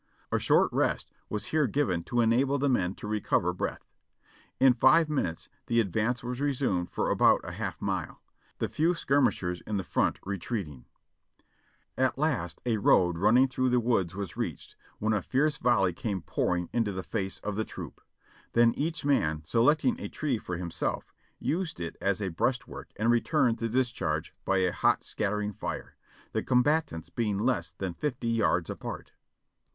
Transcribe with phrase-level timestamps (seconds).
[0.31, 3.85] A short rest was here given to enable the men to recover breath.
[4.59, 8.19] In five minutes the advance was resumed for about a half mile,
[8.57, 10.85] the few skirmishers in the front retreating.
[11.99, 14.35] At last a road THE BATTJLi: OF THE WILDERNESS 539 running through the woods was
[14.35, 18.01] reached, when a fierce volley came pouring into the face of the troop.
[18.53, 23.11] Then each man, select ing a tree for himself, used it as a breastwork and
[23.11, 25.95] returned the discharge by a hot scattering fire,
[26.31, 29.11] the combatants being less than fifty yards apart.